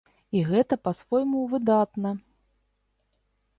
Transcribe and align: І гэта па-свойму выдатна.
І 0.37 0.39
гэта 0.51 0.77
па-свойму 0.87 1.43
выдатна. 1.53 2.17